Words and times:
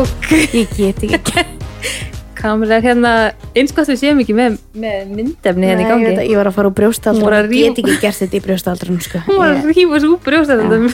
ok 0.00 0.32
Ég 0.54 0.74
get 0.76 1.04
ekki. 1.04 1.44
Kamil 2.44 2.74
er 2.76 2.82
hérna, 2.84 3.10
eins 3.56 3.72
gott 3.72 3.88
við 3.88 4.02
séum 4.02 4.18
ekki 4.20 4.34
með, 4.36 4.58
með 4.76 5.12
myndefni 5.16 5.68
hérna 5.70 5.80
í 5.80 5.86
gangi. 5.88 6.04
ég, 6.04 6.18
veit 6.18 6.28
ég 6.28 6.36
var 6.36 6.50
að 6.50 6.56
fara 6.58 6.68
úr 6.68 7.36
að 7.38 7.54
Ég 7.56 7.70
get 7.72 7.80
ekki 7.80 7.94
gert 8.02 8.20
þetta 8.20 8.36
í 8.36 8.42
brjóstaldra 8.44 8.96
sko. 9.06 9.22
Hún 9.30 9.40
var 9.40 9.54
að 9.54 9.70
rífa 9.70 10.00
svo 10.02 10.10
úr 10.12 10.20
brjóstæðum 10.26 10.84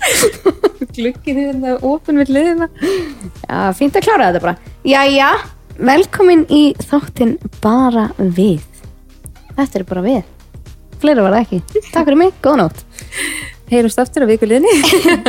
Glukkin 0.96 1.38
er 1.38 1.52
hérna 1.52 1.76
opin 1.86 2.18
við 2.18 2.32
liðina 2.34 2.66
Já, 3.46 3.70
fínt 3.78 3.94
að 4.00 4.06
klára 4.08 4.30
þetta 4.32 4.42
bara. 4.42 4.56
Jæja, 4.88 5.30
velkomin 5.78 6.44
í 6.50 6.62
þáttinn 6.90 7.36
bara 7.62 8.08
við. 8.18 8.66
Þetta 9.54 9.78
er 9.78 9.86
bara 9.94 10.04
við. 10.04 10.20
Fleira 11.00 11.24
var 11.24 11.36
það 11.38 11.46
ekki. 11.46 11.82
Takk 11.92 12.04
fyrir 12.08 12.18
mig, 12.20 12.34
góða 12.42 12.64
nótt. 12.64 12.82
Heyrumst 13.70 14.02
aftur 14.02 14.26
á 14.26 14.30
vikuliðinni 14.30 14.74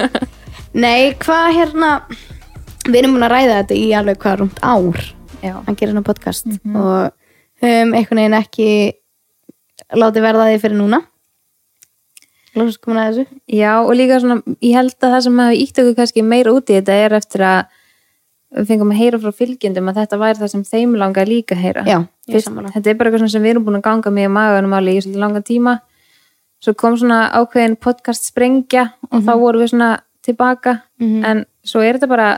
Nei, 0.71 1.11
hvað 1.19 1.47
hérna 1.57 1.89
Við 2.87 2.97
erum 3.03 3.13
búin 3.15 3.25
að 3.27 3.33
ræða 3.35 3.57
þetta 3.59 3.75
í 3.77 3.89
alveg 3.93 4.21
hvað 4.21 4.39
rúmt 4.39 4.61
ár. 4.65 5.03
Já, 5.41 5.53
að 5.59 5.75
gera 5.75 5.91
hérna 5.91 6.01
podcast 6.05 6.47
og 6.49 7.11
höfum 7.61 7.93
einhvern 7.97 8.21
veginn 8.21 8.37
ekki 8.39 8.69
látið 10.01 10.25
verða 10.25 10.47
því 10.49 10.61
fyrir 10.63 10.79
núna. 10.79 11.01
Lóðast 12.57 12.81
komin 12.81 12.99
að 13.03 13.11
þessu? 13.11 13.39
Já 13.53 13.73
og 13.77 13.93
líka 13.95 14.17
svona, 14.23 14.41
ég 14.65 14.75
held 14.79 14.97
að 14.97 15.13
það 15.13 15.23
sem 15.27 15.43
hafi 15.43 15.61
ítt 15.61 15.83
okkur 15.83 15.97
kannski 16.01 16.25
meira 16.25 16.55
út 16.57 16.73
í 16.73 16.79
þetta 16.79 16.97
er 17.05 17.15
eftir 17.21 17.45
að 17.47 17.61
við 18.57 18.69
fengum 18.73 18.91
að 18.91 19.01
heyra 19.03 19.21
frá 19.21 19.37
fylgjendum 19.37 19.91
að 19.91 20.01
þetta 20.01 20.21
væri 20.25 20.41
það 20.41 20.53
sem 20.55 20.67
þeim 20.73 20.97
langar 20.99 21.29
líka 21.29 21.55
að 21.55 21.65
heyra. 21.67 21.87
Já, 21.87 21.97
Fyrst, 22.27 22.49
þetta 22.73 22.89
er 22.89 22.97
bara 22.99 23.11
eitthvað 23.11 23.31
sem 23.31 23.45
við 23.45 23.53
erum 23.53 23.67
búin 23.69 23.79
að 23.79 23.87
ganga 23.87 24.11
með 24.17 24.27
í 24.27 24.35
maganum 24.41 24.75
alveg 24.79 24.97
í 24.97 25.03
svolítið 25.05 25.23
langan 25.23 25.45
tíma. 25.47 25.79
Svo 26.61 26.73
kom 26.77 26.97
svona 26.97 27.27
ákveðin 27.37 27.77
podcast 27.81 28.25
sprengja 28.27 28.89
og 29.11 29.21
þá 29.21 29.31
vorum 29.37 29.63
við 29.63 29.71
svona 29.75 29.91
tilbaka. 30.25 30.81
En 31.01 31.45
svo 31.65 31.81
er 31.81 31.97
þetta 31.97 32.09
bara 32.11 32.29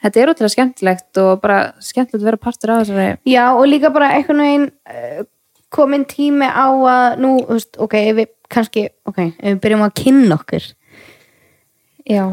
þetta 0.00 0.20
er 0.20 0.32
ótrúlega 0.32 0.54
skemmtilegt 0.54 1.20
og 1.20 1.40
bara 1.42 1.58
skemmtilegt 1.84 2.22
að 2.22 2.28
vera 2.30 2.40
partur 2.40 2.72
af 2.74 2.84
þessari 2.86 3.18
Já, 3.28 3.44
og 3.52 3.66
líka 3.68 3.90
bara 3.92 4.12
einhvern 4.16 4.40
veginn 4.44 4.68
uh, 4.88 5.24
komin 5.70 6.04
tími 6.08 6.48
á 6.48 6.66
að 6.66 7.20
nú, 7.20 7.32
veist, 7.48 7.76
ok, 7.78 7.94
við 8.16 8.30
kannski, 8.50 8.88
ok, 9.06 9.20
við 9.38 9.60
byrjum 9.62 9.84
að 9.86 9.92
kynna 10.00 10.38
okkur. 10.40 10.64
Já, 12.10 12.24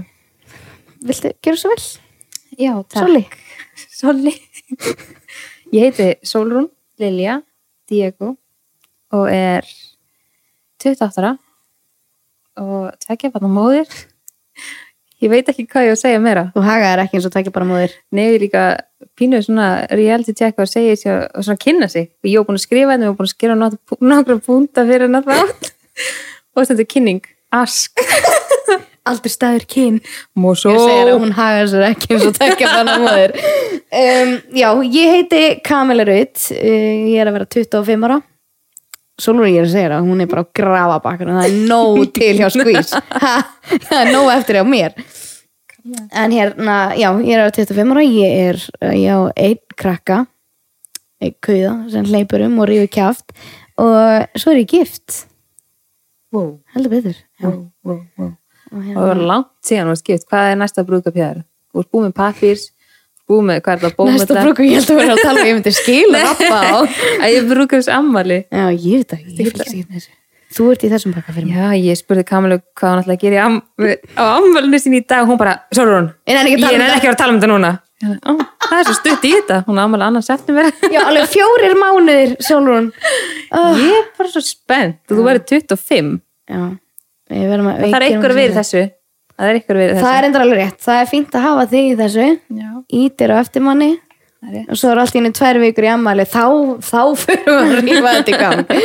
Viltu 1.06 1.30
gera 1.46 1.60
svo 1.60 1.70
vel? 1.70 1.84
já, 2.58 2.72
takk. 2.90 3.38
Soli? 3.94 4.34
Ég 5.76 5.92
heiti 5.92 6.16
Solrún 6.26 6.70
Lilja 6.98 7.42
Diego 7.90 8.34
og 9.14 9.28
er 9.30 9.68
28 10.82 11.22
ára 11.22 11.36
og 12.58 12.96
tvekja 13.04 13.32
bara 13.36 13.50
móðir 13.52 13.92
ég 15.24 15.32
veit 15.32 15.50
ekki 15.50 15.66
hvað 15.66 15.88
ég 15.88 15.94
á 15.94 15.96
að 15.96 16.02
segja 16.04 16.22
meira. 16.22 16.44
Þú 16.56 16.64
hagaðir 16.66 17.04
ekki 17.04 17.18
eins 17.18 17.30
og 17.30 17.34
takja 17.34 17.54
bara 17.56 17.68
móðir. 17.70 17.96
Nefnir 18.14 18.44
líka 18.46 18.66
pínuð 19.18 19.48
svona 19.48 19.70
reality 19.94 20.36
check 20.38 20.60
og 20.62 20.70
segja 20.70 20.98
sér 21.00 21.24
og 21.32 21.48
svona 21.48 21.62
kynna 21.62 21.90
sig. 21.92 22.12
Og 22.24 22.30
ég 22.32 22.42
var 22.42 22.50
búin 22.50 22.60
að 22.60 22.66
skrifa 22.68 22.94
þetta, 22.94 23.08
ég 23.08 23.14
var 23.14 23.18
búin 23.18 23.30
að 23.30 23.34
skrifa 23.34 24.08
nokkra 24.12 24.38
púnta 24.46 24.86
fyrir 24.90 25.08
hennar 25.08 25.26
þátt. 25.26 25.72
Og 26.54 26.70
þetta 26.70 26.84
er 26.84 26.92
kynning. 26.94 27.24
Ask. 27.56 28.04
Aldur 29.08 29.32
staður 29.32 29.64
kyn. 29.72 30.02
Mosó 30.36 30.74
Ég 30.74 30.82
segir 30.84 31.12
að 31.14 31.22
hún 31.24 31.36
hagaðir 31.38 31.70
sér 31.72 31.86
ekki 31.88 32.10
eins 32.14 32.26
og 32.28 32.34
takja 32.38 32.74
bara 32.74 32.98
móðir. 33.02 33.38
Um, 33.88 34.34
Já, 34.52 34.68
ég 34.84 35.14
heiti 35.14 35.38
Kamila 35.64 36.04
Raut 36.04 36.42
uh, 36.52 36.58
Ég 37.08 37.22
er 37.24 37.30
að 37.30 37.38
vera 37.38 37.46
25 37.48 38.02
ára 38.04 38.18
Ég 39.18 39.56
er 39.58 39.66
að 39.66 39.72
segja 39.74 39.90
það, 39.90 40.04
hún 40.06 40.22
er 40.22 40.28
bara 40.30 40.44
á 40.46 40.54
grafa 40.60 40.98
bakkar 41.02 41.32
það 41.34 41.48
er 41.48 41.56
nóg 41.72 42.02
til 42.18 42.34
hjá 42.38 42.50
skvís 42.54 42.92
það 43.88 43.98
er 43.98 44.12
nóg 44.14 44.30
eftir 44.36 44.60
hjá 44.60 44.66
mér. 44.68 44.98
En 46.12 46.34
hérna, 46.36 46.76
já, 47.00 47.08
ég 47.24 47.32
er 47.34 47.48
á 47.48 47.56
25 47.56 47.96
ára 47.96 48.04
ég 48.04 48.36
er, 48.52 48.60
uh, 48.84 48.94
ég 48.94 49.08
á 49.10 49.20
einn 49.34 49.78
krakka 49.80 50.20
einn 51.24 51.34
kauða 51.42 51.74
sem 51.90 52.06
hleypur 52.06 52.44
um 52.46 52.60
og 52.62 52.70
rífur 52.70 52.92
kjáft 52.94 53.34
og 53.82 54.38
svo 54.38 54.54
er 54.54 54.62
ég 54.62 54.70
gift. 54.76 55.24
Wow, 56.36 56.60
heldur 56.76 56.94
betur. 56.94 57.22
Wow, 57.42 57.60
wow, 57.88 58.02
wow. 58.20 58.34
og 58.34 58.38
og 58.68 58.78
það 58.78 58.88
hérna, 58.92 59.08
var 59.08 59.24
langt 59.32 59.54
síðan 59.66 59.94
varst 59.94 60.06
gift, 60.06 60.28
hvað 60.30 60.52
er 60.52 60.60
næsta 60.62 60.86
brúðkapjæður? 60.86 61.46
Þú 61.72 61.82
ert 61.82 61.94
búið 61.94 62.06
með 62.08 62.18
pappir 62.22 62.66
búið 63.28 63.48
með, 63.50 63.64
hvað 63.66 63.74
er 63.74 63.82
það, 63.84 63.96
bóð 63.98 64.12
næsta 64.14 64.44
brúku 64.44 64.68
ég 64.68 64.78
held 64.78 64.94
að 64.94 65.02
vera 65.02 65.16
að 65.16 65.24
tala 65.26 65.42
um 65.42 65.50
ég 65.50 65.58
myndi 65.58 65.74
skila 65.76 66.22
rappa 66.24 66.60
á. 66.64 66.78
Að 67.24 67.34
ég 67.34 67.50
brúðkaps 67.50 67.90
ammali 67.92 68.38
já, 68.46 68.64
ég 68.72 69.02
veit 69.02 69.18
ekki, 69.18 69.34
ég 69.34 69.50
fylgst 69.50 69.66
ekki 69.66 69.82
með 69.82 69.98
þessu. 69.98 70.14
Þú 70.58 70.68
ert 70.72 70.86
í 70.88 70.90
þessum 70.94 71.12
pakka 71.12 71.34
fyrir 71.36 71.50
mig. 71.50 71.58
Já, 71.60 71.90
ég 71.90 72.00
spurði 72.00 72.24
Kamilu 72.30 72.58
hvað 72.80 72.94
hann 72.94 73.02
ætlaði 73.04 73.18
að 73.18 73.26
gera 73.26 73.42
am 73.44 73.58
á 74.16 74.24
ammalinu 74.38 74.80
sinni 74.80 75.02
í 75.02 75.04
dag. 75.04 75.26
Og 75.26 75.34
hún 75.34 75.42
bara, 75.42 75.58
ekki 75.68 75.84
að 75.84 76.54
ég 76.54 76.64
tala 76.64 76.78
um 76.80 76.86
er 76.88 76.96
ekki 76.96 77.04
að 77.04 77.04
vera 77.04 77.12
að 77.12 77.20
tala 77.20 77.34
um 77.34 77.42
þetta 77.42 77.52
núna. 77.52 77.72
Ó, 77.98 78.32
það 78.64 78.78
er 78.78 78.88
svo 78.88 78.96
stutt 78.96 79.24
í 79.26 79.34
þetta, 79.34 79.60
hún 79.68 79.82
á 79.82 79.84
ammali 79.84 80.06
annan 80.06 80.24
september 80.24 80.68
já, 80.96 81.00
alveg 81.02 81.32
fjórir 81.34 81.74
mánuðir, 81.82 82.36
Sólrún. 82.46 82.92
Oh. 83.52 83.74
ég 83.74 83.96
er 83.98 84.12
bara 84.20 84.32
svo 84.32 84.44
spennt. 84.46 85.02
Þú 85.10 85.26
verður 85.26 85.48
25 85.52 86.14
já, 86.48 86.62
við 87.34 87.50
verðum 87.52 87.72
að 87.74 87.84
það 87.88 87.98
er 87.98 88.30
að 88.32 88.38
vera 88.38 88.54
í 88.54 88.58
þessu 88.62 88.84
það 89.38 89.52
er 89.52 89.60
ykkur 89.62 89.78
að 89.78 89.84
vera 89.84 89.94
í 89.94 89.96
það 89.96 90.04
þessu. 90.04 90.18
er 90.18 90.28
endur 90.28 90.46
alveg 90.46 90.62
rétt, 90.64 90.82
það 90.84 91.02
er 91.02 91.10
fínt 91.14 91.38
að 91.38 91.48
hafa 91.48 91.66
þig 91.72 91.88
í 91.88 91.96
þessu. 92.02 92.28
Já, 92.58 92.70
ítir 93.02 93.34
á 93.34 93.36
eftir 93.38 93.66
manni. 93.66 93.90
Er 94.48 94.68
og 94.70 94.78
svo 94.78 94.92
er 94.92 95.02
allt 95.02 95.16
í 95.16 95.20
henni 95.20 95.34
tvær 95.34 95.58
vikur 95.64 95.88
í 95.88 95.90
ammæli 95.90 96.28
þá, 96.30 96.44
þá 96.86 97.02
fyrir 97.18 97.48
við 97.48 97.64
að 97.64 97.80
rífa 97.88 98.14
þetta 98.20 98.36
í 98.36 98.42
gang. 98.44 98.68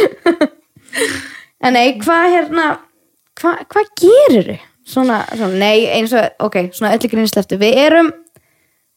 En 1.62 1.76
nei, 1.76 1.92
hvað 2.02 2.24
hérna 2.32 2.64
hvað 3.38 3.60
hva 3.70 3.82
gerir 3.98 4.48
þau? 4.48 4.68
Svona, 4.92 5.20
svona, 5.30 5.60
nei, 5.60 5.84
eins 5.94 6.10
og, 6.18 6.24
ok, 6.42 6.56
svona 6.74 6.96
öllu 6.96 7.08
grínisleftu, 7.12 7.54
við 7.60 7.76
erum 7.84 8.08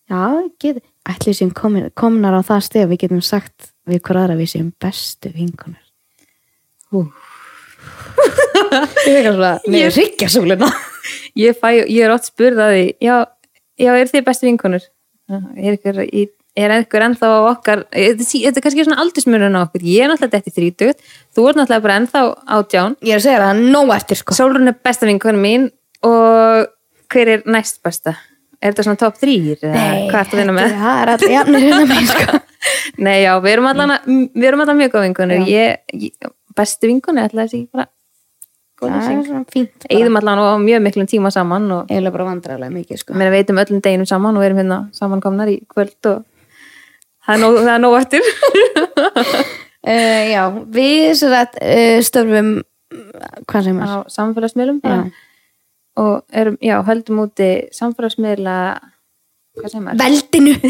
já, 0.09 0.21
get, 0.61 0.81
ætli 1.05 1.35
sem 1.37 1.51
komin, 1.53 1.91
komnar 1.93 2.33
á 2.33 2.41
það 2.45 2.81
að 2.81 2.89
við 2.89 3.01
getum 3.03 3.21
sagt 3.21 3.69
við 3.85 4.01
hver 4.01 4.19
aðra 4.23 4.39
við 4.39 4.51
séum 4.55 4.71
bestu 4.81 5.29
vinkonar 5.35 5.83
Hú. 6.89 7.05
ég 9.05 9.13
veit 9.13 9.19
ekki 9.21 9.35
svona, 9.35 9.53
mér 9.69 9.87
er 9.91 9.95
ríkja 9.99 10.31
sólina 10.33 10.71
ég, 11.39 11.57
fæ, 11.59 11.69
ég 11.83 12.01
er 12.05 12.13
ótt 12.13 12.29
spurð 12.29 12.61
að 12.65 12.73
því 12.75 12.85
já, 13.05 13.15
já, 13.81 13.91
er 13.93 14.11
þið 14.11 14.25
bestu 14.29 14.49
vinkonur? 14.49 14.89
Er 15.57 15.77
ykkur, 15.77 16.01
er 16.05 16.75
ykkur 16.79 17.05
ennþá 17.07 17.31
á 17.33 17.39
okkar 17.49 17.81
þetta 17.91 18.27
er 18.39 18.51
er 18.51 18.63
kannski 18.63 18.85
svona 18.85 19.01
aldursmurinn 19.03 19.57
á 19.57 19.65
okkur. 19.65 19.83
Ég 19.83 20.05
er 20.05 20.11
náttúrulega 20.11 20.37
þetta 20.37 20.53
í 20.53 20.55
þrítugt 20.59 21.03
þú 21.35 21.47
ert 21.49 21.59
náttúrulega 21.59 21.85
bara 21.87 21.97
ennþá 22.01 22.23
átján. 22.59 22.95
Ég 23.01 23.17
er 23.17 23.21
að 23.21 23.25
segja 23.25 23.41
það, 23.41 23.65
nóg 23.73 23.91
eftir 23.97 24.21
sko. 24.21 24.37
Sólrún 24.37 24.71
er 24.71 24.77
besta 24.85 25.09
vinkonu 25.09 25.41
mín 25.41 25.67
og 26.05 26.71
hver 27.11 27.33
er 27.35 27.45
næst 27.49 27.81
besta? 27.85 28.15
Er 28.61 28.71
þetta 28.71 28.85
svona 28.87 29.01
top 29.01 29.17
3? 29.21 29.35
Nei, 29.61 30.05
það 30.09 31.01
er 31.01 31.11
allir 31.13 31.33
jafnir 31.35 31.65
hérna 31.65 31.81
með 31.89 32.07
sko. 32.13 32.39
Nei, 33.05 33.17
já, 33.21 33.33
við 33.43 33.57
erum 33.57 33.67
allan 34.63 34.79
mjög 34.79 34.95
góð 34.95 35.05
vinkonur. 35.09 35.43
Ég, 35.49 35.83
ég, 35.93 36.31
bestu 36.55 36.89
vinkonu, 36.89 37.25
ætla 37.25 37.45
þessi 37.45 37.65
bara 37.73 37.89
það 38.81 39.09
er 39.11 39.25
svona 39.25 39.43
fínt. 39.51 39.87
Eyðum 39.89 40.19
allan 40.19 40.41
á 40.43 40.59
mjög 40.59 40.81
miklum 40.83 41.07
tíma 41.09 41.31
saman 41.33 41.67
og 41.71 41.91
eiginlega 41.91 42.15
bara 42.17 42.27
vandræðilega 42.29 42.75
mikið 42.75 43.01
sko 43.01 43.17
Mér 43.17 43.31
veitum 43.33 43.59
öllum 43.61 43.81
deginum 43.83 44.09
saman 44.09 44.37
og 44.37 44.45
erum 44.45 44.59
hérna 44.61 44.79
samankomnar 44.95 45.51
í 45.51 45.57
kvöld 45.71 46.09
og 46.11 46.23
það 47.25 47.45
er 47.73 47.79
nóg, 47.81 47.95
eftir. 48.01 48.21
uh, 49.87 50.23
já, 50.35 50.43
við 50.75 51.23
að 51.31 51.61
uh, 51.61 51.99
störfum 52.05 52.51
hvað 53.49 53.69
sem 53.69 53.79
er 53.81 53.93
á 53.95 53.97
samfélagsmiðlum 54.11 54.81
og 55.95 56.15
erum, 56.35 56.57
já, 56.63 56.75
höldum 56.85 57.23
úti 57.23 57.49
samfélagsmiðla, 57.75 58.57
hvað 59.61 59.71
sem 59.71 59.87
er? 59.87 59.95
veldinu! 60.01 60.53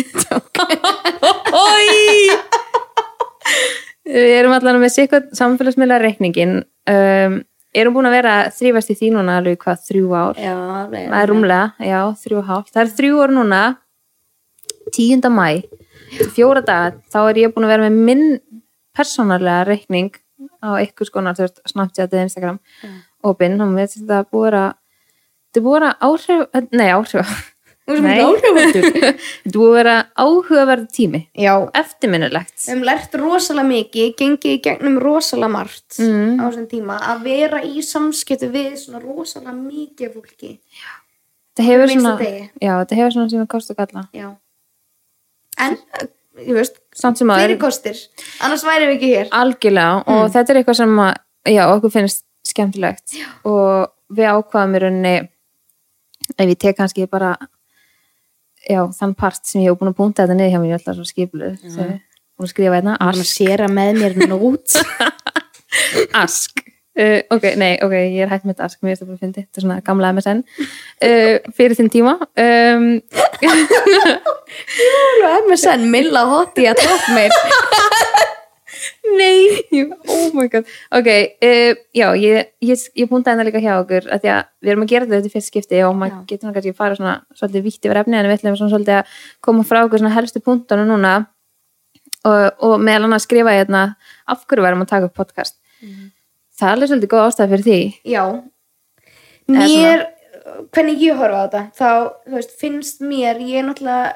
Við 4.06 4.36
erum 4.38 4.54
allan 4.54 4.78
með 4.78 4.92
sikkert 4.94 5.32
samfélagsmiðla 5.38 5.98
reikningin. 6.04 6.60
Um, 6.86 7.40
erum 7.76 7.96
búin 7.96 8.08
að 8.10 8.16
vera 8.18 8.34
þrýfast 8.56 8.92
í 8.94 8.98
því 9.00 9.10
núna 9.16 9.38
alveg 9.40 9.58
hvað 9.64 9.82
þrjú 9.90 10.12
ár. 10.16 10.38
já, 10.42 10.54
Það 11.12 11.22
er 11.22 11.32
rúmlega, 11.32 11.88
já, 11.90 12.00
þrjú 12.24 12.38
og 12.42 12.50
hálft. 12.50 12.74
Það 12.76 12.84
er 12.84 12.94
þrjú 13.00 13.24
ár 13.26 13.34
núna, 13.36 13.62
10. 14.96 15.30
mæ, 15.34 15.48
fjóra 16.36 16.62
daga, 16.66 16.94
þá 17.12 17.20
er 17.30 17.42
ég 17.44 17.56
búin 17.56 17.68
að 17.68 17.74
vera 17.76 17.88
með 17.90 18.00
minn 18.10 18.26
persónarlega 18.96 19.66
reikning 19.68 20.14
á 20.64 20.70
ykkur 20.84 21.10
skonar, 21.10 21.36
þú 21.38 21.46
veist, 21.48 21.62
Snapchat 21.72 22.14
eða 22.14 22.26
Instagram, 22.28 22.60
opinn, 23.26 23.58
mér 23.58 23.88
finnst 23.90 24.02
þetta 24.04 24.24
búið 24.32 24.58
að, 24.62 24.72
þetta 25.52 25.66
búið 25.66 25.88
að 25.90 26.08
áhrif, 26.10 26.46
nei, 26.72 26.90
áhrif, 26.94 27.36
Nei. 27.86 28.18
þetta 28.74 28.82
er 29.10 29.18
búið 29.54 29.68
að 29.70 29.76
vera 29.78 29.96
áhugaverð 30.18 30.86
tími, 30.96 31.20
já, 31.38 31.52
eftirminnilegt. 31.78 32.56
við 32.58 32.72
hefum 32.72 32.86
lært 32.88 33.18
rosalega 33.22 33.68
mikið 33.70 34.16
gengið 34.22 34.56
í 34.56 34.62
gegnum 34.66 34.98
rosalega 35.04 35.52
margt 35.54 36.00
Mm. 36.02 36.40
á 36.42 36.44
þessum 36.50 36.66
tíma. 36.72 36.98
Að 37.14 37.22
vera 37.28 37.60
í 37.62 37.84
samskiptu 37.86 38.50
við 38.52 38.74
svona 38.82 39.04
rosalega 39.04 39.54
mikið 39.54 40.16
fólki. 40.16 40.52
Þetta 41.56 41.68
hefur 41.70 41.88
minnsta 41.94 42.16
svona, 42.18 42.50
já, 42.66 42.72
þetta 42.82 42.96
hefur 43.00 43.14
svona 43.16 43.30
sína 43.36 43.48
kost 43.54 43.70
og 43.72 43.78
galla. 43.78 44.08
já. 44.14 44.28
En, 45.62 45.78
ég 46.42 46.52
veist 46.58 46.82
sem 46.92 47.30
að 47.32 47.38
fleiri 47.40 47.58
kostir, 47.62 48.02
annars 48.44 48.66
væri 48.68 48.90
við 48.90 48.96
ekki 48.98 49.12
hér. 49.14 49.30
Algjörlega 49.32 50.02
og 50.12 50.26
þetta 50.34 50.52
er 50.52 50.60
eitthvað 50.60 50.80
sem 50.82 50.98
að, 51.06 51.14
já, 51.54 51.62
okkur 51.72 51.94
finnst 51.94 52.26
skemmtilegt. 52.46 53.14
Já. 53.16 53.30
og 53.48 53.92
við 54.16 54.28
ákvaðum 54.34 54.76
í 54.76 54.82
rauninni 54.84 55.14
ef 56.36 56.50
ég 56.50 56.58
tek 56.60 56.76
kannski 56.78 57.06
bara 57.10 57.36
já, 58.70 58.82
þann 59.00 59.16
part 59.18 59.46
sem 59.46 59.64
ég 59.64 59.72
hef 59.72 59.80
búin 59.80 59.94
að 59.94 59.98
punta 60.02 60.26
þetta 60.26 60.38
niður 60.38 60.54
hjá 60.54 60.62
mér, 60.62 60.72
ég 60.74 60.82
ætla 60.82 60.98
svo 60.98 61.08
skiplu 61.08 61.54
búin 62.36 62.50
að 62.50 62.52
skrifa 62.52 62.76
hérna, 62.76 62.96
Hann 63.00 63.16
að 63.16 63.24
ask, 63.24 63.32
séra 63.32 63.68
með 63.72 64.00
mér 64.02 64.16
nót. 64.28 64.78
Ask. 66.24 66.62
Uh, 66.96 67.20
ok, 67.36 67.50
nei, 67.60 67.74
ok, 67.84 67.92
ég 67.92 68.22
er 68.24 68.30
hægt 68.32 68.46
með 68.48 68.54
þetta 68.54 68.68
ask 68.70 68.84
mér 68.84 68.94
er 68.94 69.00
þetta 69.00 69.08
bara 69.10 69.18
að 69.18 69.24
fyndi, 69.26 69.42
þetta 69.44 69.60
er 69.60 69.66
svona 69.66 69.82
gamla 69.84 70.12
MSN 70.16 70.44
uh, 70.48 71.50
fyrir 71.58 71.76
þinn 71.76 71.92
tíma. 71.92 72.14
Um, 72.40 72.86
og 75.26 75.36
MSN 75.50 75.84
Milla 75.92 76.24
Hotti 76.32 76.70
að 76.72 76.80
tók 76.86 77.10
mér 77.16 77.36
Nei, 79.16 79.86
oh 80.12 80.34
my 80.36 80.48
god. 80.52 80.70
Ok, 80.96 81.10
uh, 81.46 81.78
já, 81.96 82.08
ég, 82.20 82.50
ég, 82.66 82.86
ég 83.00 83.12
puntaði 83.12 83.42
það 83.42 83.50
líka 83.50 83.64
hjá 83.64 83.74
okkur 83.78 84.10
að 84.10 84.24
því 84.24 84.32
að 84.34 84.42
við 84.66 84.74
erum 84.74 84.86
að 84.86 84.92
gera 84.94 85.10
þetta 85.12 85.34
fyrst 85.36 85.52
skipti 85.52 85.84
og 85.88 85.96
maður 86.00 86.16
Já. 86.16 86.24
getur 86.32 86.56
kannski 86.56 86.74
að 86.74 86.82
fara 86.82 87.00
svona 87.00 87.16
svolítið 87.38 87.68
vítt 87.68 87.88
yfir 87.88 88.02
efni 88.02 88.20
en 88.20 88.30
við 88.30 88.38
ætlum 88.40 88.58
svona 88.60 88.74
svolítið 88.74 88.98
að 89.00 89.14
koma 89.48 89.68
frá 89.68 89.82
okkur 89.84 90.04
svona 90.04 90.16
helstu 90.16 90.42
punktunum 90.46 90.92
núna. 90.92 91.14
Og, 92.26 92.66
og 92.66 92.80
meðal 92.82 93.06
annars 93.06 93.28
skrifa 93.28 93.54
ég 93.54 93.64
hérna 93.64 93.86
af 94.26 94.48
hverju 94.50 94.66
værum 94.66 94.82
að 94.82 94.92
taka 94.96 95.10
upp 95.12 95.20
podcast? 95.20 95.60
Það 96.56 96.68
er 96.68 96.76
alveg 96.76 96.92
svolítið 96.92 97.12
góð 97.12 97.26
ástæð 97.28 97.52
fyrir 97.54 97.66
því. 97.68 97.80
Já. 98.10 98.24
Mér, 99.52 100.06
hvernig 100.74 101.02
ég 101.04 101.20
horfa 101.20 101.42
á 101.42 101.46
þetta 101.46 101.62
þá, 101.76 101.90
veist, 102.34 102.56
finnst 102.60 103.04
mér 103.06 103.42
ég 103.44 103.62
er 103.62 103.68
náttúrulega, 103.68 104.14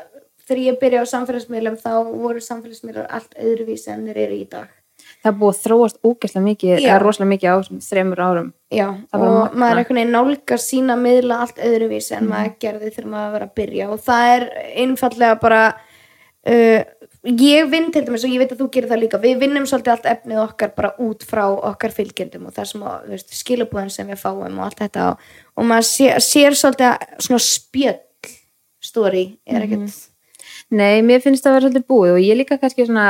þegar 0.49 0.65
ég 0.65 0.81
byrja 0.81 1.05
á 1.05 1.11
samfélagsmiðlum 1.13 1.79
þá 1.79 1.93
voru 2.09 2.43
samfélagsmiðlar 2.43 3.07
allt 3.15 3.39
öðruvísi 3.39 3.93
en 3.93 4.05
þeir 4.09 4.21
eru 4.25 4.37
í 4.41 4.45
dag. 4.49 4.75
Það 5.23 5.39
búið 5.39 5.55
að 5.55 5.61
þróast 5.63 5.97
ógæslega 6.05 6.45
mikið 6.45 6.73
Já. 6.73 6.89
eða 6.89 6.99
rosalega 7.03 7.31
mikið 7.33 7.49
á 7.49 7.57
þremur 7.85 8.21
árum. 8.23 8.49
Já, 8.71 8.87
og 8.89 9.23
magnað. 9.23 9.55
maður 9.55 9.71
er 9.71 9.81
einhvern 9.81 9.99
veginn 9.99 10.15
nálgar 10.15 10.61
sína 10.63 10.95
miðla 10.99 11.39
allt 11.45 11.61
öðruvísi 11.69 12.15
en 12.17 12.29
maður 12.29 12.53
gerði 12.63 12.91
þegar 12.93 13.09
maður 13.13 13.35
var 13.35 13.45
að 13.45 13.55
byrja. 13.59 13.89
Og 13.89 14.03
það 14.05 14.33
er 14.35 14.45
einfallega 14.83 15.39
bara 15.41 15.61
uh, 15.73 16.81
ég 17.23 17.71
vinn 17.71 17.89
til 17.91 18.05
dæmis 18.07 18.23
og 18.23 18.33
ég 18.33 18.43
veit 18.43 18.53
að 18.53 18.61
þú 18.61 18.69
gerir 18.73 18.91
það 18.91 19.01
líka 19.03 19.21
við 19.23 19.41
vinnum 19.43 19.65
svolítið 19.67 19.95
allt 19.95 20.07
efnið 20.13 20.43
okkar 20.43 20.71
bara 20.77 20.93
út 21.03 21.25
frá 21.27 21.43
okkar 21.51 21.95
fylgjendum 21.95 22.47
og 22.47 22.55
það 22.55 22.69
sem 22.71 22.85
að, 22.87 23.17
skilabúðin 23.41 23.91
sem 23.93 24.07
við 24.07 24.21
fáum 24.21 24.61
og 24.61 24.67
allt 24.67 24.79
þetta 24.85 25.09
og, 25.11 25.25
og 25.59 25.67
maður 25.67 25.89
sé, 25.89 26.13
sér 26.23 26.55
svolítið 26.55 26.87
að 26.93 27.25
svona 27.27 27.43
spjöll 27.43 27.99
story 28.79 29.25
er 29.43 29.65
ekkert 29.65 29.91
Nei, 30.69 31.01
mér 31.05 31.23
finnst 31.23 31.45
það 31.45 31.51
að 31.51 31.57
vera 31.57 31.67
svolítið 31.67 31.87
búið 31.89 32.15
og 32.15 32.23
ég 32.23 32.39
líka 32.39 32.59
kannski 32.61 32.85
svona 32.85 33.07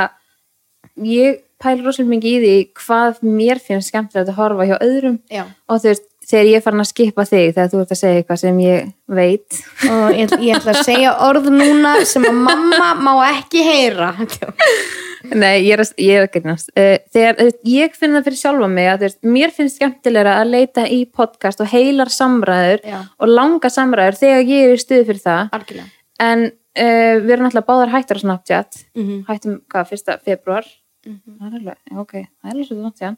ég 1.04 1.42
pæla 1.60 1.84
rosalega 1.84 2.14
mikið 2.14 2.30
í 2.30 2.38
því 2.44 2.54
hvað 2.80 3.18
mér 3.26 3.60
finnst 3.60 3.92
skemmtilegt 3.92 4.30
að 4.32 4.38
horfa 4.38 4.68
hjá 4.70 4.78
öðrum. 4.78 5.18
Já. 5.28 5.44
og 5.68 5.82
þú 5.82 5.90
veist, 5.90 6.06
þegar 6.30 6.48
ég 6.50 6.64
farin 6.64 6.84
að 6.84 6.88
skipa 6.90 7.26
þig 7.26 7.52
þegar 7.56 7.70
þú 7.72 7.82
ert 7.82 7.92
að 7.92 8.00
segja 8.00 8.20
eitthvað 8.20 8.40
sem 8.40 8.58
ég 8.64 8.88
veit. 9.18 9.60
Og 9.90 10.16
ég, 10.16 10.34
ég 10.46 10.56
ætla 10.56 10.74
að 10.74 10.88
segja 10.88 11.12
orð 11.26 11.50
núna 11.52 11.94
sem 12.08 12.26
að 12.28 12.40
mamma 12.48 12.90
má 13.00 13.12
ekki 13.28 13.64
heyra. 13.66 14.10
Nei, 15.30 15.66
ég 15.66 15.74
er 15.74 15.82
að, 15.84 15.90
ég 16.00 16.16
er 16.16 16.24
að 16.24 16.30
grínast. 16.36 16.70
Uh, 16.72 16.94
þegar 17.12 17.50
ég 17.68 17.96
finn 17.98 18.16
það 18.16 18.28
fyrir 18.28 18.40
sjálfa 18.40 18.70
mig 18.72 18.88
að 18.88 19.04
veist, 19.04 19.18
mér 19.36 19.52
finnst 19.52 19.76
skemmtilegra 19.76 20.38
að 20.40 20.54
leita 20.54 20.86
í 20.88 21.02
podcast 21.12 21.60
og 21.60 21.68
heilar 21.74 22.12
samræður 22.14 22.86
Já. 22.88 22.98
og 23.20 23.34
langa 23.34 23.72
samræður 23.72 24.20
þegar 24.22 24.48
ég 24.48 24.70
er 24.70 24.78
í 24.78 24.80
stuði 24.80 25.08
fyrir 25.10 25.22
það 25.26 25.52
algjörlega. 25.58 25.90
en 26.24 26.46
uh, 26.78 27.14
við 27.24 27.34
erum 27.36 27.48
alltaf 27.50 27.66
báðar 27.68 27.94
hættar 27.96 28.20
á 28.20 28.22
Snapchat. 28.24 28.84
Mhm. 28.96 29.24
hættum, 29.28 29.60
hvað, 29.70 29.90
fyrsta 29.92 30.18
februar 30.24 30.66
það 31.04 31.46
er 31.46 31.60
alveg, 31.60 31.78
ok, 31.96 32.10
það 32.12 32.50
er 32.50 32.56
alveg 32.56 32.66
svo 32.68 32.90
síðan. 32.92 33.14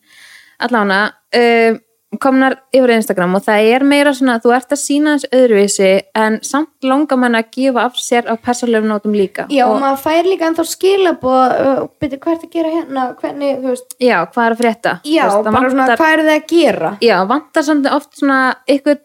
Allána 0.62 0.98
uh, 1.34 1.78
komnar 2.20 2.58
yfir 2.76 2.92
Instagram 2.94 3.38
og 3.38 3.42
það 3.46 3.68
er 3.72 3.84
meira 3.88 4.12
svona, 4.14 4.36
þú 4.42 4.52
ert 4.54 4.74
að 4.74 4.80
sína 4.82 5.14
þess 5.16 5.30
öðruvísi 5.38 5.88
en 6.20 6.36
samt 6.44 6.84
langar 6.86 7.18
mann 7.18 7.38
að 7.38 7.48
gefa 7.56 7.86
af 7.88 7.96
sér 7.98 8.28
á 8.28 8.34
persónlegum 8.36 8.90
nótum 8.90 9.16
líka. 9.16 9.46
Já, 9.50 9.64
og 9.66 9.78
og, 9.78 9.80
maður 9.82 10.02
fær 10.04 10.28
líka 10.28 10.50
ennþá 10.50 10.66
skilabóð 10.68 11.54
uh, 11.56 11.86
byrju, 12.02 12.20
hvað 12.22 12.34
er 12.36 12.44
að 12.46 12.52
gera 12.58 12.74
hérna, 12.76 13.06
hvernig, 13.22 13.56
þú 13.62 13.70
veist? 13.72 13.96
Já, 13.98 14.18
hvað 14.34 14.44
er 14.44 14.56
að 14.56 14.60
frétta? 14.62 14.94
Já, 15.08 15.22
veist, 15.24 15.38
það 15.38 15.56
bara 15.56 15.72
svona, 15.72 15.86
vantar- 15.86 16.02
hvað 16.02 16.12
er 16.12 16.24
það 16.26 16.36
að 16.36 16.46
gera? 16.52 16.92
já, 17.08 17.16
vantar 17.32 17.66
samt 17.70 17.90
oft 17.96 18.20
svona 18.20 18.38
eitthvað, 18.68 19.02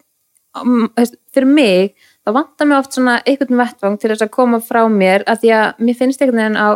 um, 0.61 0.85
veist, 0.99 1.17
fyrir 1.33 1.53
mig 1.55 1.95
það 2.27 2.35
vantar 2.35 2.67
mig 2.67 2.77
oft 2.77 2.95
svona 2.97 3.19
eitthvað 3.23 3.59
vettvang 3.61 3.99
til 4.01 4.11
þess 4.11 4.25
að 4.25 4.33
koma 4.35 4.59
frá 4.63 4.81
mér 4.91 5.23
að 5.27 5.43
því 5.43 5.53
að 5.57 5.83
mér 5.87 5.99
finnst 6.01 6.23
einhvern 6.23 6.43
veginn 6.43 6.59
á 6.59 6.69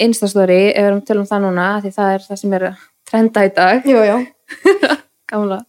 Instastory, 0.00 0.62
ef 0.70 0.80
við 0.80 0.88
erum 0.88 1.04
til 1.04 1.18
um 1.20 1.28
það 1.28 1.44
núna 1.44 1.68
af 1.76 1.84
því 1.84 1.92
það 1.98 2.14
er 2.14 2.26
það 2.26 2.40
sem 2.40 2.56
er 2.56 2.66
trenda 3.10 3.44
í 3.44 3.52
dag. 3.56 3.86
Jú, 3.86 4.02
jú. 4.08 4.18
Gamla. 5.30 5.60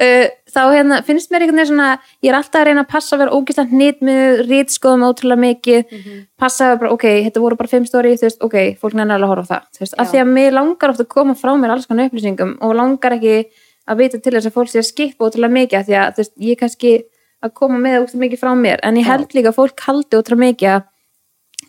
Uh, 0.00 0.30
þá 0.48 0.60
hérna, 0.72 1.00
finnst 1.04 1.32
mér 1.32 1.44
einhvern 1.44 1.60
veginn 1.60 1.70
svona 1.74 1.88
ég 2.24 2.30
er 2.30 2.38
alltaf 2.38 2.62
að 2.62 2.68
reyna 2.70 2.84
að 2.86 2.92
passa 2.94 3.16
að 3.16 3.22
vera 3.24 3.36
ógæslega 3.36 3.74
hnýtt 3.74 4.00
með 4.08 4.42
rítskoðum 4.46 5.04
ótrúlega 5.04 5.42
mikið 5.42 5.98
passa 6.40 6.70
að 6.70 6.78
bara, 6.84 6.92
ok, 6.96 7.04
þetta 7.26 7.42
voru 7.42 7.58
bara 7.60 7.72
fimm 7.74 7.84
stóri 7.88 8.14
þú 8.16 8.28
veist, 8.28 8.40
ok, 8.46 8.56
fólk 8.80 8.96
alveg 8.96 9.16
að 9.18 9.28
horfa 9.34 9.44
á 9.44 9.50
það 9.50 9.66
þú 9.76 9.84
veist, 9.84 9.98
af 9.98 10.06
Já. 10.06 10.10
því 10.12 10.22
að 10.22 10.32
mér 10.38 10.56
langar 10.56 10.94
ofta 10.94 11.04
að 11.04 11.12
koma 11.12 11.36
frá 11.36 11.52
mér 11.60 11.74
alls 11.74 11.90
konar 11.90 12.08
upplýsingum 12.08 12.54
og 12.64 12.74
langar 12.78 13.18
ekki 13.18 13.36
að 13.88 14.00
vita 14.00 14.22
til 14.24 14.34
þess 14.38 14.48
að 14.48 14.56
fólk 14.56 14.72
sé 14.72 14.80
að 14.80 14.88
skipa 14.88 15.28
ótrúlega 15.28 15.56
mikið 15.58 15.80
af 15.82 15.88
því 15.90 15.98
að 15.98 16.16
þú 16.16 16.24
veist, 16.24 16.34
ég 16.48 16.62
kannski 16.62 16.94
að 17.44 17.54
koma 17.60 17.78
með 17.82 18.02
ótrúlega 18.02 18.24
mikið 18.24 18.42
frá 18.42 18.52
mér. 18.58 18.82
En 18.86 18.98
ég 18.98 19.06
held 19.06 19.34
líka 19.36 19.52
að 19.52 19.58
fólk 19.60 19.84
haldi 19.86 20.18
ótrúlega 20.18 20.44
mikið 20.44 20.72
að 20.74 20.88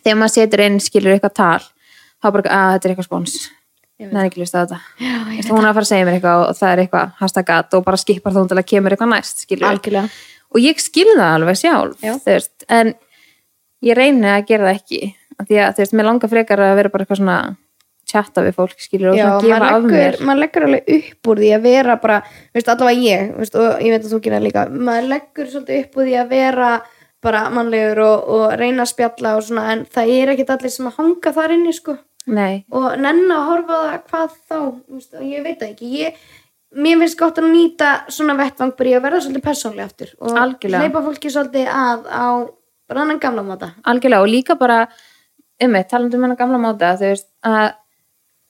þegar 0.00 0.18
maður 0.20 0.34
setur 0.36 0.64
inn 0.66 0.80
skilur 0.82 1.14
eitthvað 1.14 1.36
tal 1.38 1.62
þá 2.20 2.28
bara, 2.30 2.44
að 2.50 2.74
þetta 2.74 2.88
er 2.88 2.94
eitthvað 2.94 3.08
veit 4.00 4.10
það. 4.10 4.20
er 4.22 4.30
ekki 4.30 4.40
list 4.40 4.56
á 4.56 4.60
þetta. 4.64 4.78
Veist, 5.28 5.50
hún 5.52 5.60
er 5.60 5.70
að 5.70 5.76
fara 5.76 5.84
að 5.84 5.90
segja 5.90 6.08
mér 6.08 6.16
eitthvað 6.16 6.42
og 6.46 6.56
það 6.56 6.70
er 6.72 6.82
eitthvað 6.84 7.14
hashtag 7.20 7.50
at 7.56 7.74
og 7.76 7.86
bara 7.86 8.00
skipar 8.00 8.36
þá 8.36 8.40
til 8.48 8.58
að 8.60 8.68
kemur 8.72 8.96
eitthvað 8.96 9.10
næst 9.12 9.44
og 10.50 10.60
ég 10.64 10.80
skil 10.82 11.08
það 11.12 11.26
alveg 11.36 11.58
sjálf 11.60 12.04
veist, 12.24 12.64
en 12.68 12.94
ég 13.84 13.98
reyni 13.98 14.30
að 14.30 14.46
gera 14.48 14.70
það 14.70 14.78
ekki 14.80 15.00
því 15.40 15.60
að 15.60 15.74
þú 15.76 15.84
veist, 15.84 15.96
mér 15.96 16.08
langar 16.08 16.32
frekar 16.32 16.64
að 16.64 16.76
vera 16.80 16.92
bara 16.92 17.06
eitthvað 17.06 17.20
svona 17.20 17.38
chatta 18.10 18.42
við 18.44 18.56
fólk 18.58 18.80
skilur 18.82 19.12
og 19.12 19.18
Já, 19.18 19.26
svona 19.26 19.42
gefa 19.46 19.68
af 19.76 19.84
mér. 19.88 20.18
maður 20.26 20.40
leggur 20.44 20.66
alveg 20.68 20.90
upp 20.96 21.30
úr 21.32 21.42
því 21.42 21.50
að 21.56 21.66
vera 21.68 21.96
bara, 22.02 22.18
veist, 22.56 22.70
allavega 22.74 23.04
ég 23.06 23.34
veist, 23.38 23.54
og 23.60 23.84
ég 23.84 23.94
veit 23.94 24.04
að 24.04 24.12
þú 24.14 24.20
gerir 24.24 24.36
það 24.38 24.46
líka 24.48 24.64
maður 24.90 25.08
leggur 25.14 25.50
svolítið 25.54 25.82
upp 25.84 25.98
úr 26.00 26.08
því 26.10 26.16
að 26.24 26.34
vera 26.34 26.70
bara 27.20 27.40
mannlegur 27.52 27.98
og, 28.06 28.28
og 28.36 28.44
reyna 28.56 28.86
að 28.86 28.92
spjalla 28.94 29.34
og 29.36 29.42
svona, 29.44 29.64
en 29.74 29.82
það 29.92 30.12
er 30.18 30.34
ekkit 30.34 30.52
allir 30.54 30.72
sem 30.72 30.86
að 30.88 30.94
hanga 31.02 31.32
þar 31.36 31.52
inni, 31.56 31.74
sko. 31.76 31.96
Nei, 32.30 32.64
og 32.76 32.86
nenn 33.00 33.26
að 33.32 33.46
horfa 33.48 33.80
það 33.80 33.98
hvað 34.10 34.36
þá 34.48 34.56
veist, 34.94 35.12
og 35.18 35.26
ég 35.28 35.44
veit 35.44 35.58
það 35.60 35.70
ekki 35.74 35.90
ég, 35.98 36.22
mér 36.80 36.98
finnst 37.02 37.18
gott 37.20 37.38
að 37.42 37.48
nýta 37.50 37.90
svona 38.12 38.36
vettvang 38.38 38.72
bara 38.78 38.90
í 38.92 38.96
að 38.96 39.04
verða 39.04 39.20
svolítið 39.24 39.44
persónlega 39.48 39.88
aftur 39.90 40.10
og 40.20 40.36
Algjörlega. 40.38 40.82
hleypa 40.84 41.02
fólki 41.08 41.32
svolítið 41.34 41.70
að 41.74 42.04
á 42.08 42.26
bara 42.90 43.04
annan 43.04 43.20
gamla 43.22 43.42
máta. 43.46 43.70
Algjörlega 43.84 44.22
og 44.24 44.30
líka 44.30 44.56
bara 44.60 44.80
um 45.60 45.74
eitt, 45.76 45.88
talandi 45.90 46.16
um 46.16 46.24
hennar 46.28 46.38
gamla 46.40 46.60
máta 46.62 46.92
þú 47.00 47.08
veist, 47.10 47.28
að 47.44 47.72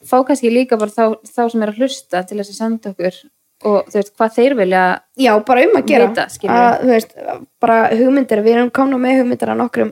fá 0.07 0.17
kannski 0.27 0.53
líka 0.53 0.79
bara 0.81 0.95
þá, 0.95 1.21
þá 1.29 1.43
sem 1.53 1.63
er 1.65 1.73
að 1.73 1.83
hlusta 1.83 2.25
til 2.27 2.41
þess 2.41 2.55
að 2.55 2.59
senda 2.59 2.93
okkur 2.95 3.21
og 3.69 3.89
þú 3.93 3.99
veist, 3.99 4.13
hvað 4.17 4.37
þeir 4.39 4.57
vilja 4.57 4.83
já, 5.21 5.33
bara 5.45 5.65
um 5.67 5.79
að 5.79 5.89
gera 5.91 6.11
Vita, 6.11 6.27
að, 6.49 6.85
veist, 6.89 7.17
bara 7.61 7.81
hugmyndir, 7.93 8.45
við 8.45 8.57
erum 8.57 8.71
komna 8.75 9.01
með 9.01 9.21
hugmyndir 9.21 9.53
að 9.53 9.61
nokkrum, 9.61 9.91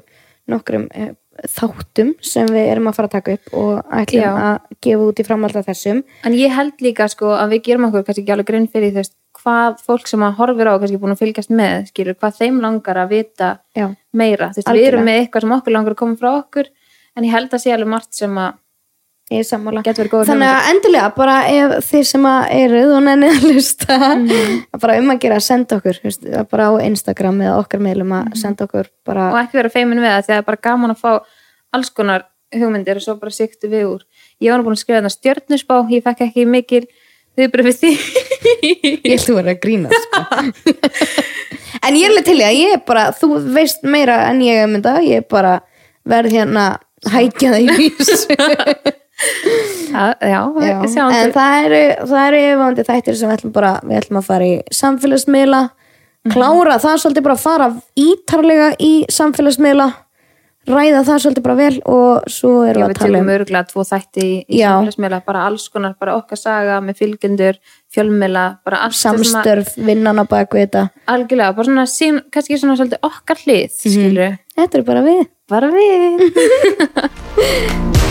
nokkrum 0.48 0.86
eh, 0.96 1.10
þáttum 1.52 2.14
sem 2.24 2.48
við 2.50 2.70
erum 2.72 2.88
að 2.90 2.96
fara 2.96 3.10
að 3.10 3.16
taka 3.18 3.36
upp 3.36 3.58
og 3.60 3.92
ætlum 4.00 4.24
Já. 4.24 4.30
að 4.48 4.78
gefa 4.86 5.08
út 5.10 5.20
í 5.20 5.26
framhald 5.28 5.58
af 5.60 5.68
þessum 5.68 6.00
En 6.26 6.36
ég 6.38 6.54
held 6.56 6.82
líka 6.82 7.08
sko 7.12 7.34
að 7.36 7.54
við 7.54 7.64
gerum 7.68 7.88
okkur 7.90 8.06
kannski 8.08 8.24
ekki 8.24 8.34
alveg 8.34 8.48
grinn 8.48 8.70
fyrir 8.72 8.94
þú 8.94 9.02
veist, 9.02 9.14
hvað 9.38 9.82
fólk 9.84 10.10
sem 10.10 10.24
að 10.24 10.40
horfir 10.40 10.70
á 10.70 10.72
og 10.72 10.80
kannski 10.82 11.00
búin 11.02 11.14
að 11.14 11.22
fylgjast 11.22 11.52
með, 11.54 11.90
skilur, 11.92 12.16
hvað 12.18 12.40
þeim 12.40 12.62
langar 12.64 12.98
að 13.04 13.12
vita 13.12 13.50
já, 13.76 13.86
meira. 14.10 14.48
Þú 14.50 14.58
veist, 14.58 14.64
við 14.64 14.72
Algjörlega. 14.72 14.94
erum 14.94 15.06
með 15.06 15.20
eitthvað 15.20 15.44
sem 15.44 15.54
okkur 15.58 15.76
langar 15.76 15.94
að 15.94 16.00
koma 16.00 16.18
frá 16.18 16.30
okkur 16.32 16.72
en 17.14 17.28
ég 17.28 17.36
held 17.36 17.54
að 17.54 17.62
sé 17.62 17.74
alveg 17.74 17.92
margt 17.92 18.18
sem 18.18 18.40
að 18.40 18.56
ég 19.28 19.42
er 19.42 19.44
sammála 19.44 19.82
Þannig 19.84 20.48
að 20.48 20.68
endilega 20.72 21.08
bara 21.16 21.34
ef 21.52 21.74
þið 21.90 22.04
sem 22.08 22.22
að 22.30 22.46
eruð 22.62 22.92
og 22.96 23.02
nennið 23.04 23.34
að 23.34 23.42
hlusta 23.48 23.98
Mhm. 23.98 24.54
að 24.74 24.80
bara 24.80 24.98
um 25.02 25.10
að 25.12 25.18
gera 25.24 25.36
að 25.36 25.44
senda 25.48 25.76
okkur 25.76 25.98
veist, 26.04 26.24
bara 26.50 26.68
á 26.68 26.72
Instagram 26.86 27.40
eða 27.44 27.58
okkar 27.60 27.80
meilum 27.84 28.14
að 28.16 28.24
Mhm. 28.30 28.36
senda 28.40 28.64
okkur 28.66 28.88
bara 29.04 29.28
og 29.32 29.38
ekki 29.42 29.58
vera 29.60 29.68
feimin 29.74 30.00
við 30.00 30.08
það 30.08 30.22
því 30.24 30.32
að 30.32 30.32
það 30.32 30.38
er 30.42 30.48
bara 30.48 30.62
gaman 30.68 30.94
að 30.94 31.02
fá 31.02 31.12
alls 31.76 31.90
konar 31.90 32.24
hugmyndir 32.54 32.96
og 32.96 33.02
svo 33.04 33.14
bara 33.20 33.30
siktu 33.30 33.68
við 33.68 33.84
úr. 33.84 34.00
Ég 34.40 34.50
var 34.54 34.62
búin 34.64 34.72
að 34.72 34.80
skrifa 34.80 35.02
þarna 35.02 35.12
stjörnusbá, 35.12 35.76
ég 35.92 36.02
fekk 36.02 36.20
ekki 36.24 36.46
mikil 36.48 36.86
viðbröð 37.36 37.66
við 37.68 37.76
því. 37.82 37.90
ég 39.04 39.12
held 39.12 39.26
þú 39.28 39.34
verið 39.36 39.52
að 39.52 39.60
grína 39.60 39.88
sko. 39.92 40.22
en 41.84 41.94
ég 41.94 42.06
er 42.06 42.10
alveg 42.14 42.24
til 42.24 42.38
að 42.40 42.56
ég 42.56 42.72
er 42.78 42.82
bara 42.88 43.04
þú 43.12 43.28
veist 43.52 43.84
meira 43.84 44.16
en 44.30 44.40
ég 44.40 44.64
um 44.64 44.78
þetta 44.78 44.94
ég 45.04 45.20
er 45.20 45.26
bara 45.28 45.60
verð 46.08 46.32
hérna 46.32 46.64
hækja 47.04 47.52
það 47.52 47.60
í 47.60 47.76
vís 47.76 48.26
Já, 49.88 50.14
já, 50.22 50.40
Já, 50.62 51.06
en 51.10 51.32
það 51.34 51.64
eru, 51.64 51.80
það 52.06 52.26
eru 52.28 52.40
yfirvandi 52.44 52.84
þættir 52.86 53.16
sem 53.18 53.28
við 53.30 53.36
ætlum 53.38 53.52
bara 53.56 53.72
við 53.82 53.96
ætlum 54.02 54.20
að 54.20 54.28
fara 54.30 54.44
í 54.46 54.58
samfélagsmiðla 54.82 55.62
Mhm. 56.26 56.32
klára 56.34 56.74
það 56.82 56.96
svolítið 57.00 57.22
bara 57.24 57.34
að 57.38 57.42
fara 57.46 57.66
ítarlega 57.96 58.68
í 58.82 58.92
samfélagsmiðla 59.08 59.86
ræða 60.68 61.02
það 61.06 61.20
svolítið 61.24 61.42
bara 61.46 61.54
vel 61.56 61.76
og 61.86 62.24
svo 62.28 62.50
erum 62.68 62.82
Já, 62.82 62.86
við 62.86 62.90
við 62.90 62.96
að 62.96 62.98
tala 62.98 63.18
um 63.22 63.28
örgulega 63.32 63.68
tvo 63.70 63.84
þætti 63.88 64.24
í, 64.24 64.32
í 64.50 64.58
Já. 64.58 64.68
samfélagsmiðla, 64.74 65.20
bara 65.24 65.44
alls 65.46 65.68
konar, 65.72 65.94
bara 65.98 66.16
okkar 66.18 66.36
saga 66.42 66.80
með 66.84 66.98
fylgjendur, 67.00 67.56
fjölmiðla, 67.94 68.44
samstörf, 68.92 69.72
vinnan 69.78 70.18
á 70.20 70.24
baku 70.28 70.58
þetta 70.58 70.90
algjörlega, 71.08 71.54
bara 71.56 71.64
svona 71.70 71.86
sín, 71.88 72.20
kannski 72.34 72.58
svona 72.60 72.76
svolítið 72.76 73.00
okkar 73.02 73.36
hlið, 73.46 73.70
Mhm. 73.70 73.94
skilur 73.94 74.38
Þetta 74.58 74.74
er 74.78 74.82
bara 74.82 75.02
við 75.02 75.26
bara 75.48 75.70
við 75.70 76.20